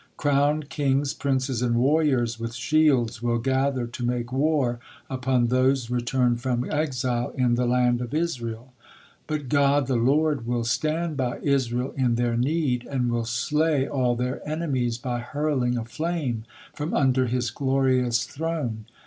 Crowned 0.17 0.67
kings, 0.69 1.13
princes, 1.13 1.61
and 1.61 1.75
warriors 1.75 2.39
with 2.39 2.55
shields 2.55 3.21
will 3.21 3.37
gather 3.37 3.85
to 3.85 4.03
make 4.03 4.31
war 4.31 4.79
upon 5.11 5.45
those 5.49 5.91
returned 5.91 6.41
from 6.41 6.65
exile 6.71 7.31
in 7.37 7.53
the 7.53 7.67
land 7.67 8.01
of 8.01 8.11
Israel. 8.11 8.73
But 9.27 9.47
God, 9.47 9.85
the 9.85 9.95
Lord, 9.95 10.47
will 10.47 10.63
stand 10.63 11.17
by 11.17 11.37
Israel 11.43 11.93
in 11.95 12.15
their 12.15 12.35
need 12.35 12.83
and 12.89 13.11
will 13.11 13.25
slay 13.25 13.87
all 13.87 14.15
their 14.15 14.41
enemies 14.49 14.97
by 14.97 15.19
hurling 15.19 15.77
a 15.77 15.85
flame 15.85 16.45
from 16.73 16.95
under 16.95 17.27
His 17.27 17.51
glorious 17.51 18.23
Throne. 18.25 18.85